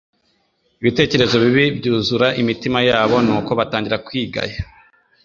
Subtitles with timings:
[0.81, 3.15] Ibitekerezo bibi byuzura imitima yabo.
[3.25, 4.57] Nuko batangira kwigaya.